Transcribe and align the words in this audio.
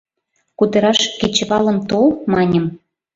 «Кутыраш 0.57 0.99
кечывалым 1.19 1.77
тол,— 1.89 2.05
маньым. 2.33 2.65